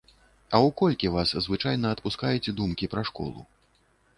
[0.53, 3.39] А ў колькі вас звычайна адпускаюць думкі пра школу?